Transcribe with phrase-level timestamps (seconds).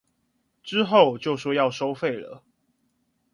[0.63, 2.41] 之後就說要收費了